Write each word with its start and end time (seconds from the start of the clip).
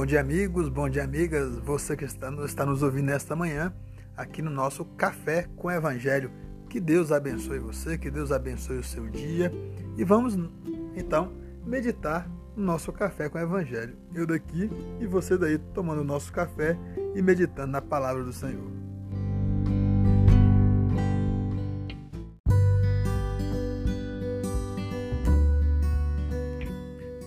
Bom 0.00 0.06
dia, 0.06 0.18
amigos, 0.18 0.70
bom 0.70 0.88
dia, 0.88 1.04
amigas. 1.04 1.58
Você 1.58 1.94
que 1.94 2.06
está, 2.06 2.30
está 2.46 2.64
nos 2.64 2.82
ouvindo 2.82 3.04
nesta 3.04 3.36
manhã, 3.36 3.70
aqui 4.16 4.40
no 4.40 4.50
nosso 4.50 4.82
Café 4.82 5.46
com 5.56 5.70
Evangelho. 5.70 6.32
Que 6.70 6.80
Deus 6.80 7.12
abençoe 7.12 7.58
você, 7.58 7.98
que 7.98 8.10
Deus 8.10 8.32
abençoe 8.32 8.78
o 8.78 8.82
seu 8.82 9.06
dia. 9.10 9.52
E 9.98 10.02
vamos, 10.02 10.38
então, 10.96 11.30
meditar 11.66 12.26
no 12.56 12.64
nosso 12.64 12.90
Café 12.94 13.28
com 13.28 13.38
Evangelho. 13.38 13.94
Eu 14.14 14.26
daqui 14.26 14.70
e 14.98 15.06
você 15.06 15.36
daí 15.36 15.58
tomando 15.58 16.00
o 16.00 16.04
nosso 16.04 16.32
café 16.32 16.78
e 17.14 17.20
meditando 17.20 17.70
na 17.70 17.82
palavra 17.82 18.24
do 18.24 18.32
Senhor. 18.32 18.79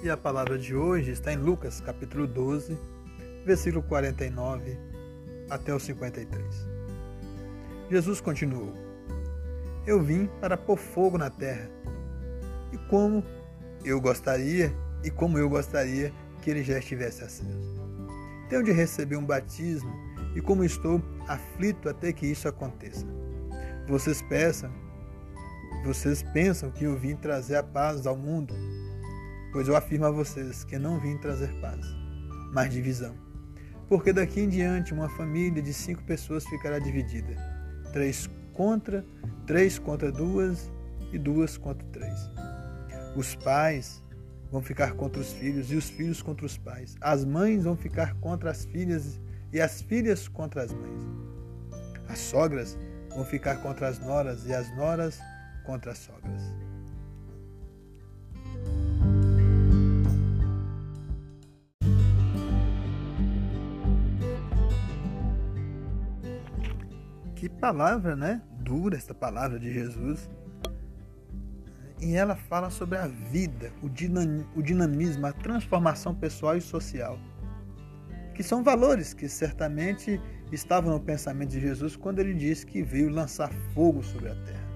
E 0.03 0.09
a 0.09 0.17
palavra 0.17 0.59
de 0.59 0.75
hoje 0.75 1.11
está 1.11 1.31
em 1.31 1.37
Lucas, 1.37 1.79
capítulo 1.79 2.27
12, 2.27 2.77
versículo 3.45 3.81
49 3.83 4.77
até 5.49 5.73
o 5.73 5.79
53. 5.79 6.43
Jesus 7.89 8.19
continuou: 8.19 8.73
Eu 9.87 10.03
vim 10.03 10.29
para 10.41 10.57
pôr 10.57 10.75
fogo 10.75 11.17
na 11.17 11.29
terra. 11.29 11.69
E 12.73 12.77
como 12.89 13.23
eu 13.85 14.01
gostaria, 14.01 14.75
e 15.05 15.09
como 15.09 15.37
eu 15.37 15.47
gostaria 15.47 16.11
que 16.41 16.49
ele 16.49 16.65
já 16.65 16.79
estivesse 16.79 17.23
aceso. 17.23 17.81
Tenho 18.49 18.61
de 18.61 18.73
receber 18.73 19.15
um 19.15 19.25
batismo, 19.25 19.93
e 20.35 20.41
como 20.41 20.65
estou 20.65 21.01
aflito 21.29 21.87
até 21.87 22.11
que 22.11 22.27
isso 22.27 22.49
aconteça. 22.49 23.05
Vocês 23.87 24.21
pensam, 24.21 24.69
vocês 25.85 26.21
pensam 26.33 26.69
que 26.71 26.83
eu 26.83 26.97
vim 26.97 27.15
trazer 27.15 27.55
a 27.55 27.63
paz 27.63 28.05
ao 28.05 28.17
mundo 28.17 28.53
Pois 29.53 29.67
eu 29.67 29.75
afirmo 29.75 30.07
a 30.07 30.11
vocês 30.11 30.63
que 30.63 30.79
não 30.79 30.99
vim 30.99 31.15
trazer 31.15 31.53
paz, 31.61 31.85
mas 32.51 32.73
divisão. 32.73 33.15
Porque 33.87 34.11
daqui 34.11 34.41
em 34.41 34.49
diante 34.49 34.95
uma 34.95 35.07
família 35.07 35.61
de 35.61 35.71
cinco 35.71 36.03
pessoas 36.05 36.43
ficará 36.47 36.79
dividida: 36.79 37.35
três 37.93 38.27
contra, 38.51 39.05
três 39.45 39.77
contra 39.77 40.11
duas 40.11 40.71
e 41.11 41.19
duas 41.19 41.55
contra 41.55 41.87
três. 41.89 42.17
Os 43.15 43.35
pais 43.35 44.03
vão 44.51 44.59
ficar 44.59 44.93
contra 44.93 45.21
os 45.21 45.31
filhos 45.33 45.71
e 45.71 45.75
os 45.75 45.87
filhos 45.87 46.19
contra 46.19 46.47
os 46.47 46.57
pais. 46.57 46.95
As 46.99 47.23
mães 47.23 47.63
vão 47.63 47.77
ficar 47.77 48.15
contra 48.15 48.49
as 48.49 48.65
filhas 48.65 49.21
e 49.51 49.61
as 49.61 49.83
filhas 49.83 50.27
contra 50.27 50.63
as 50.63 50.73
mães. 50.73 51.01
As 52.09 52.17
sogras 52.17 52.75
vão 53.09 53.23
ficar 53.23 53.57
contra 53.57 53.87
as 53.87 53.99
noras 53.99 54.47
e 54.47 54.53
as 54.53 54.75
noras 54.75 55.19
contra 55.63 55.91
as 55.91 55.99
sogras. 55.99 56.62
Que 67.43 67.49
palavra, 67.49 68.15
né? 68.15 68.41
Dura 68.61 68.95
esta 68.95 69.13
palavra 69.13 69.59
de 69.59 69.69
Jesus. 69.69 70.29
E 71.99 72.15
ela 72.15 72.37
fala 72.37 72.69
sobre 72.69 72.97
a 72.97 73.05
vida, 73.05 73.69
o 73.81 73.89
dinamismo, 74.61 75.27
a 75.27 75.33
transformação 75.33 76.15
pessoal 76.15 76.55
e 76.55 76.61
social. 76.61 77.19
Que 78.33 78.41
são 78.41 78.63
valores 78.63 79.13
que 79.13 79.27
certamente 79.27 80.21
estavam 80.53 80.93
no 80.93 81.01
pensamento 81.01 81.49
de 81.49 81.59
Jesus 81.59 81.97
quando 81.97 82.19
ele 82.19 82.33
disse 82.33 82.65
que 82.65 82.81
veio 82.81 83.09
lançar 83.09 83.51
fogo 83.73 84.01
sobre 84.01 84.29
a 84.29 84.35
terra. 84.35 84.67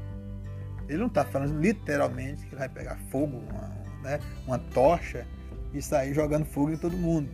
Ele 0.89 0.97
não 0.97 1.07
está 1.07 1.23
falando 1.23 1.57
literalmente 1.57 2.45
que 2.47 2.55
vai 2.57 2.67
pegar 2.67 2.97
fogo, 3.09 3.37
uma, 3.49 3.69
né, 4.03 4.19
uma 4.45 4.59
tocha 4.59 5.25
e 5.73 5.81
sair 5.81 6.13
jogando 6.13 6.43
fogo 6.43 6.71
em 6.71 6.77
todo 6.77 6.97
mundo. 6.97 7.29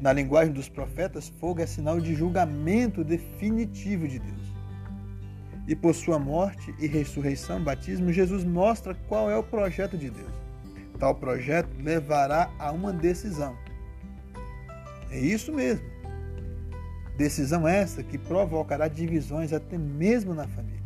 Na 0.00 0.12
linguagem 0.12 0.52
dos 0.52 0.68
profetas, 0.68 1.28
fogo 1.40 1.60
é 1.60 1.66
sinal 1.66 2.00
de 2.00 2.14
julgamento 2.14 3.02
definitivo 3.02 4.06
de 4.06 4.18
Deus. 4.18 4.54
E 5.66 5.74
por 5.74 5.94
sua 5.94 6.18
morte 6.18 6.74
e 6.78 6.86
ressurreição, 6.86 7.62
batismo, 7.62 8.12
Jesus 8.12 8.44
mostra 8.44 8.94
qual 9.08 9.30
é 9.30 9.36
o 9.36 9.42
projeto 9.42 9.96
de 9.96 10.10
Deus. 10.10 10.32
Tal 10.98 11.14
projeto 11.14 11.70
levará 11.82 12.50
a 12.58 12.70
uma 12.70 12.92
decisão. 12.92 13.56
É 15.10 15.18
isso 15.18 15.52
mesmo. 15.52 15.86
Decisão 17.16 17.66
essa 17.66 18.02
que 18.02 18.18
provocará 18.18 18.88
divisões 18.88 19.52
até 19.52 19.78
mesmo 19.78 20.34
na 20.34 20.46
família. 20.46 20.82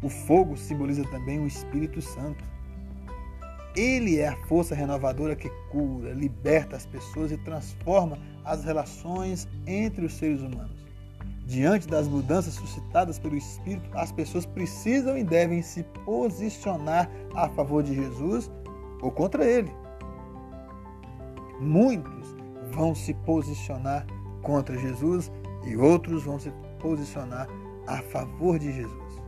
O 0.00 0.08
fogo 0.08 0.56
simboliza 0.56 1.04
também 1.10 1.38
o 1.38 1.46
Espírito 1.46 2.00
Santo. 2.00 2.42
Ele 3.74 4.18
é 4.18 4.28
a 4.28 4.36
força 4.46 4.74
renovadora 4.74 5.34
que 5.34 5.48
cura, 5.70 6.12
liberta 6.12 6.76
as 6.76 6.84
pessoas 6.84 7.32
e 7.32 7.38
transforma 7.38 8.18
as 8.44 8.64
relações 8.64 9.48
entre 9.66 10.04
os 10.04 10.14
seres 10.14 10.42
humanos. 10.42 10.82
Diante 11.46 11.88
das 11.88 12.06
mudanças 12.06 12.54
suscitadas 12.54 13.18
pelo 13.18 13.36
Espírito, 13.36 13.88
as 13.94 14.12
pessoas 14.12 14.46
precisam 14.46 15.16
e 15.16 15.24
devem 15.24 15.62
se 15.62 15.82
posicionar 16.04 17.10
a 17.34 17.48
favor 17.48 17.82
de 17.82 17.94
Jesus 17.94 18.50
ou 19.00 19.10
contra 19.10 19.44
ele. 19.44 19.72
Muitos 21.60 22.36
vão 22.72 22.94
se 22.94 23.14
posicionar 23.14 24.06
contra 24.42 24.78
Jesus 24.78 25.32
e 25.64 25.76
outros 25.76 26.24
vão 26.24 26.38
se 26.38 26.52
posicionar 26.78 27.48
a 27.86 27.98
favor 27.98 28.58
de 28.58 28.72
Jesus. 28.72 29.22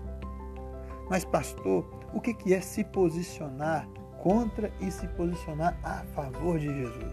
Mas, 1.09 1.25
pastor, 1.25 1.85
o 2.13 2.21
que 2.21 2.55
é 2.55 2.61
se 2.61 2.85
posicionar 2.85 3.89
contra 4.25 4.73
e 4.81 4.91
se 4.91 5.07
posicionar 5.09 5.79
a 5.83 6.03
favor 6.15 6.59
de 6.59 6.65
Jesus? 6.65 7.13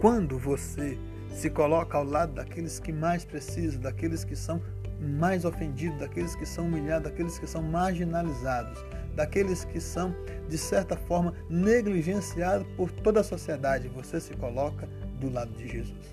Quando 0.00 0.36
você 0.36 0.98
se 1.32 1.48
coloca 1.48 1.96
ao 1.96 2.02
lado 2.02 2.34
daqueles 2.34 2.80
que 2.80 2.92
mais 2.92 3.24
precisam, 3.24 3.80
daqueles 3.80 4.24
que 4.24 4.34
são 4.34 4.60
mais 5.00 5.44
ofendidos, 5.44 6.00
daqueles 6.00 6.34
que 6.34 6.44
são 6.44 6.66
humilhados, 6.66 7.08
daqueles 7.08 7.38
que 7.38 7.46
são 7.46 7.62
marginalizados, 7.62 8.84
daqueles 9.14 9.64
que 9.64 9.80
são, 9.80 10.12
de 10.48 10.58
certa 10.58 10.96
forma, 10.96 11.32
negligenciados 11.48 12.66
por 12.76 12.90
toda 12.90 13.20
a 13.20 13.24
sociedade. 13.24 13.86
Você 13.86 14.20
se 14.20 14.34
coloca 14.34 14.88
do 15.20 15.30
lado 15.30 15.52
de 15.52 15.68
Jesus. 15.68 16.12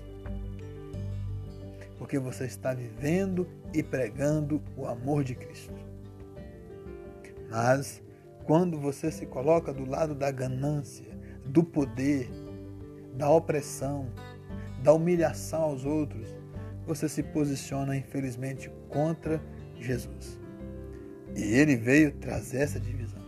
Porque 1.98 2.20
você 2.20 2.44
está 2.44 2.72
vivendo 2.72 3.48
e 3.74 3.82
pregando 3.82 4.62
o 4.76 4.86
amor 4.86 5.24
de 5.24 5.34
Cristo. 5.34 5.74
Mas, 7.50 8.00
quando 8.48 8.80
você 8.80 9.10
se 9.12 9.26
coloca 9.26 9.74
do 9.74 9.84
lado 9.84 10.14
da 10.14 10.30
ganância, 10.30 11.04
do 11.44 11.62
poder, 11.62 12.30
da 13.14 13.28
opressão, 13.28 14.10
da 14.82 14.90
humilhação 14.94 15.64
aos 15.64 15.84
outros, 15.84 16.34
você 16.86 17.10
se 17.10 17.22
posiciona, 17.22 17.94
infelizmente, 17.94 18.72
contra 18.88 19.38
Jesus. 19.78 20.40
E 21.36 21.42
ele 21.42 21.76
veio 21.76 22.10
trazer 22.12 22.62
essa 22.62 22.80
divisão. 22.80 23.20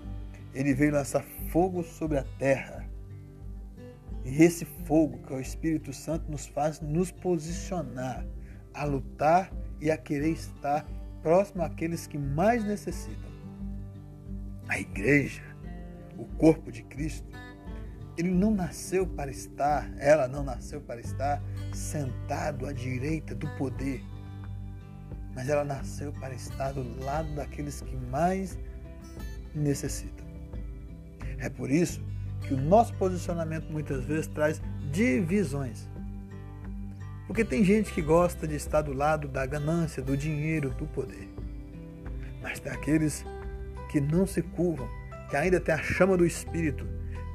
Ele 0.55 0.73
veio 0.73 0.93
lançar 0.93 1.23
fogo 1.51 1.83
sobre 1.83 2.17
a 2.17 2.25
terra. 2.39 2.89
E 4.25 4.43
esse 4.43 4.65
fogo, 4.65 5.19
que 5.19 5.35
é 5.35 5.37
o 5.37 5.41
Espírito 5.41 5.93
Santo, 5.93 6.31
nos 6.33 6.47
faz 6.47 6.81
nos 6.81 7.11
posicionar 7.11 8.27
a 8.73 8.85
lutar 8.85 9.53
e 9.83 9.91
a 9.91 9.99
querer 9.99 10.31
estar 10.31 10.87
próximo 11.23 11.63
àqueles 11.63 12.07
que 12.07 12.17
mais 12.17 12.65
necessitam. 12.65 13.31
A 14.71 14.79
igreja, 14.79 15.43
o 16.17 16.25
corpo 16.37 16.71
de 16.71 16.85
Cristo, 16.85 17.29
ele 18.17 18.31
não 18.31 18.53
nasceu 18.53 19.05
para 19.05 19.29
estar, 19.29 19.91
ela 19.99 20.29
não 20.29 20.45
nasceu 20.45 20.81
para 20.81 21.01
estar 21.01 21.43
sentado 21.75 22.65
à 22.67 22.73
direita 22.73 23.35
do 23.35 23.49
poder, 23.57 24.01
mas 25.35 25.49
ela 25.49 25.65
nasceu 25.65 26.13
para 26.13 26.33
estar 26.35 26.71
do 26.71 27.05
lado 27.05 27.35
daqueles 27.35 27.81
que 27.81 27.97
mais 27.97 28.57
necessitam. 29.53 30.25
É 31.39 31.49
por 31.49 31.69
isso 31.69 32.01
que 32.47 32.55
o 32.55 32.57
nosso 32.57 32.95
posicionamento 32.95 33.73
muitas 33.73 34.05
vezes 34.05 34.29
traz 34.29 34.63
divisões. 34.93 35.89
Porque 37.27 37.45
tem 37.45 37.65
gente 37.65 37.93
que 37.93 38.03
gosta 38.03 38.47
de 38.47 38.55
estar 38.55 38.83
do 38.83 38.93
lado 38.93 39.27
da 39.27 39.45
ganância, 39.47 40.01
do 40.01 40.17
dinheiro, 40.17 40.71
do 40.71 40.87
poder. 40.87 41.29
Mas 42.41 42.61
tem 42.61 42.71
aqueles 42.71 43.25
que 43.91 44.01
não 44.01 44.25
se 44.27 44.41
curvam, 44.41 44.89
que 45.29 45.37
ainda 45.37 45.59
tem 45.59 45.75
a 45.75 45.79
chama 45.79 46.17
do 46.17 46.25
Espírito, 46.25 46.87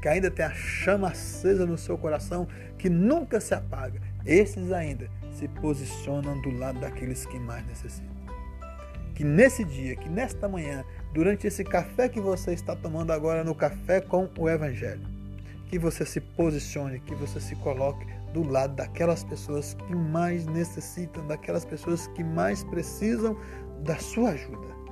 que 0.02 0.08
ainda 0.08 0.32
tem 0.32 0.46
a 0.46 0.54
chama 0.54 1.10
acesa 1.10 1.66
no 1.66 1.78
seu 1.78 1.98
coração, 1.98 2.48
que 2.78 2.90
nunca 2.90 3.42
se 3.42 3.54
apaga, 3.54 4.02
esses 4.26 4.72
ainda 4.72 5.10
se 5.32 5.48
posicionam 5.48 6.42
do 6.42 6.50
lado 6.58 6.80
daqueles 6.80 7.26
que 7.26 7.38
mais 7.38 7.66
necessitam. 7.68 8.16
Que 9.14 9.24
nesse 9.24 9.64
dia, 9.64 9.96
que 9.96 10.08
nesta 10.08 10.48
manhã, 10.48 10.84
durante 11.14 11.46
esse 11.46 11.64
café 11.64 12.08
que 12.08 12.20
você 12.20 12.54
está 12.54 12.76
tomando 12.76 13.12
agora 13.12 13.44
no 13.44 13.54
café 13.54 14.00
com 14.00 14.30
o 14.38 14.50
Evangelho, 14.50 15.06
que 15.68 15.78
você 15.78 16.06
se 16.06 16.22
posicione, 16.22 17.00
que 17.00 17.16
você 17.16 17.40
se 17.40 17.56
coloque 17.58 18.06
do 18.34 18.44
lado 18.44 18.76
daquelas 18.76 19.24
pessoas 19.24 19.74
que 19.74 19.96
mais 19.96 20.46
necessitam, 20.46 21.26
daquelas 21.28 21.66
pessoas 21.66 22.08
que 22.08 22.24
mais 22.24 22.64
precisam 22.64 23.38
da 23.84 23.98
sua 23.98 24.32
ajuda. 24.32 24.85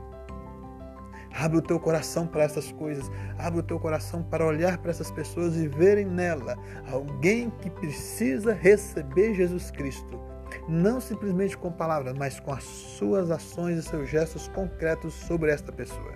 Abre 1.44 1.57
o 1.57 1.62
teu 1.62 1.78
coração 1.78 2.25
para 2.25 2.44
essas 2.44 2.72
coisas. 2.72 3.12
Abre 3.38 3.60
o 3.60 3.63
teu 3.63 3.78
coração 3.78 4.24
para 4.24 4.45
olhar 4.45 4.78
para 4.78 4.92
essas 4.92 5.12
pessoas 5.12 5.57
e 5.57 5.68
verem 5.68 6.06
nela 6.06 6.57
alguém 6.90 7.50
que 7.50 7.69
precisa 7.69 8.54
receber 8.54 9.34
Jesus 9.34 9.69
Cristo. 9.69 10.18
Não 10.69 11.01
simplesmente 11.01 11.57
com 11.57 11.69
palavras, 11.69 12.13
mas 12.18 12.40
com 12.40 12.54
as 12.54 12.63
suas 12.63 13.30
ações 13.30 13.78
e 13.78 13.84
seus 13.84 14.10
gestos 14.10 14.48
concretos 14.48 15.13
sobre 15.13 15.51
esta 15.51 15.69
pessoa. 15.69 16.13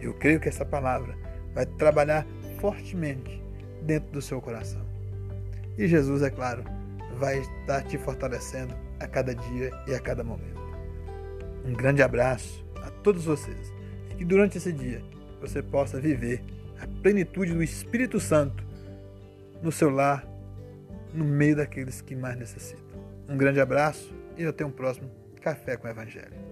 Eu 0.00 0.14
creio 0.14 0.38
que 0.38 0.48
essa 0.48 0.64
palavra 0.64 1.18
vai 1.52 1.66
trabalhar 1.66 2.24
fortemente 2.60 3.42
dentro 3.82 4.12
do 4.12 4.22
seu 4.22 4.40
coração. 4.40 4.86
E 5.76 5.88
Jesus, 5.88 6.22
é 6.22 6.30
claro, 6.30 6.62
vai 7.18 7.40
estar 7.40 7.82
te 7.82 7.98
fortalecendo 7.98 8.72
a 9.00 9.08
cada 9.08 9.34
dia 9.34 9.72
e 9.84 9.94
a 9.96 9.98
cada 9.98 10.22
momento. 10.22 10.64
Um 11.64 11.72
grande 11.72 12.02
abraço 12.04 12.64
a 12.84 12.90
todos 13.02 13.24
vocês 13.24 13.75
que 14.16 14.24
durante 14.24 14.58
esse 14.58 14.72
dia 14.72 15.02
você 15.40 15.62
possa 15.62 16.00
viver 16.00 16.42
a 16.80 16.86
plenitude 17.02 17.52
do 17.52 17.62
Espírito 17.62 18.20
Santo 18.20 18.64
no 19.62 19.72
seu 19.72 19.90
lar, 19.90 20.26
no 21.12 21.24
meio 21.24 21.56
daqueles 21.56 22.00
que 22.00 22.14
mais 22.14 22.36
necessitam. 22.36 22.84
Um 23.28 23.36
grande 23.36 23.60
abraço 23.60 24.14
e 24.36 24.44
até 24.44 24.64
um 24.64 24.70
próximo 24.70 25.10
Café 25.40 25.76
com 25.76 25.86
o 25.86 25.90
Evangelho. 25.90 26.45